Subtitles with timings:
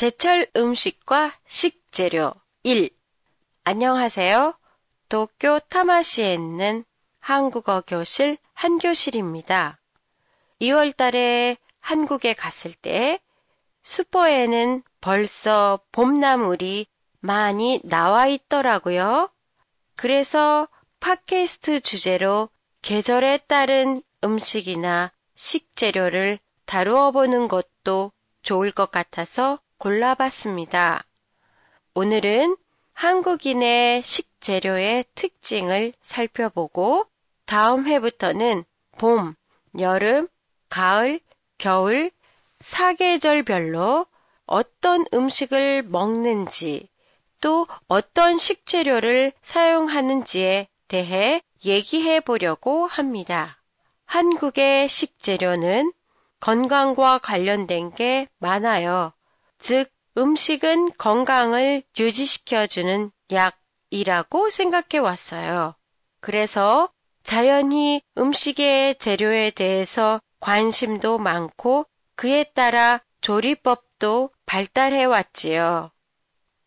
[0.00, 2.88] 제철 음식과 식재료 1.
[3.64, 4.54] 안녕하세요.
[5.10, 6.86] 도쿄 타마시에 있는
[7.18, 9.78] 한국어 교실 한교실입니다.
[10.62, 13.20] 2월 달에 한국에 갔을 때
[13.82, 16.86] 슈퍼에는 벌써 봄나물이
[17.18, 19.28] 많이 나와 있더라고요.
[19.96, 20.66] 그래서
[21.00, 22.48] 팟캐스트 주제로
[22.80, 31.04] 계절에 따른 음식이나 식재료를 다루어 보는 것도 좋을 것 같아서 골라봤습니다.
[31.94, 32.56] 오늘은
[32.92, 37.06] 한국인의 식재료의 특징을 살펴보고
[37.46, 38.64] 다음 회부터는
[38.98, 39.34] 봄,
[39.78, 40.28] 여름,
[40.68, 41.20] 가을,
[41.56, 42.10] 겨울,
[42.60, 44.04] 사계절별로
[44.44, 46.88] 어떤 음식을 먹는지
[47.40, 53.62] 또 어떤 식재료를 사용하는지에 대해 얘기해 보려고 합니다.
[54.04, 55.92] 한국의 식재료는
[56.40, 59.14] 건강과 관련된 게 많아요.
[59.60, 65.76] 즉, 음식은 건강을 유지시켜주는 약이라고 생각해 왔어요.
[66.20, 66.90] 그래서
[67.22, 71.86] 자연히 음식의 재료에 대해서 관심도 많고
[72.16, 75.90] 그에 따라 조리법도 발달해 왔지요.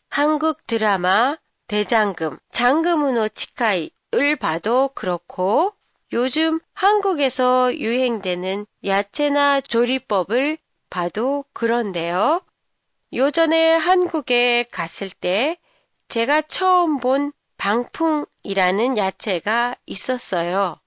[0.09, 5.73] 한국 드라마 대장금, 장금은호 치카이을 봐도 그렇고
[6.13, 10.59] 요즘 한국에서 유행되는 야채나 조리법을
[10.91, 12.41] 봐도 그런데요.
[13.14, 15.58] 요전에 한국에 갔을 때
[16.08, 20.80] 제가 처음 본 방풍이라는 야채가 있었어요.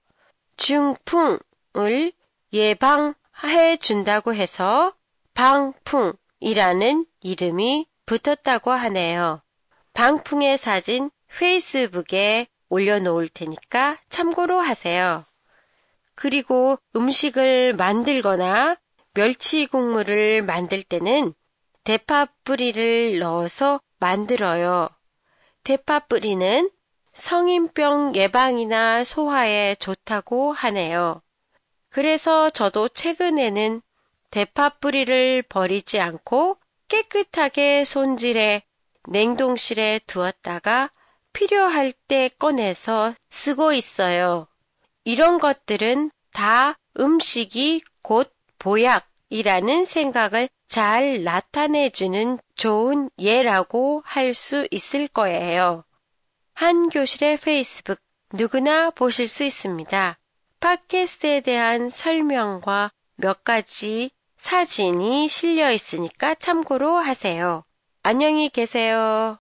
[0.57, 2.11] 중풍을
[2.51, 4.93] 예방해 준다고 해서
[5.33, 9.41] 방풍이라는 이름이 붙었다고 하네요.
[9.93, 15.25] 방풍의 사진 페이스북에 올려놓을 테니까 참고로 하세요.
[16.15, 18.77] 그리고 음식을 만들거나
[19.13, 21.33] 멸치 국물을 만들 때는
[21.87, 24.89] 대파 뿌리를 넣어서 만들어요.
[25.63, 26.69] 대파 뿌리는
[27.13, 31.21] 성인병 예방이나 소화에 좋다고 하네요.
[31.87, 33.81] 그래서 저도 최근에는
[34.31, 36.57] 대파 뿌리를 버리지 않고
[36.89, 38.63] 깨끗하게 손질해
[39.07, 40.91] 냉동실에 두었다가
[41.31, 44.47] 필요할 때 꺼내서 쓰고 있어요.
[45.05, 55.07] 이런 것들은 다 음식이 곧 보약 이라는 생각을 잘 나타내주는 좋은 예라고 할 수 있을
[55.07, 55.83] 거예요.
[56.53, 57.99] 한 교실의 페이스북
[58.33, 60.17] 누구나 보실 수 있습니다.
[60.59, 67.63] 팟캐스트에 대한 설명과 몇 가지 사진이 실려 있으니까 참고로 하세요.
[68.03, 69.39] 안녕히 계세요.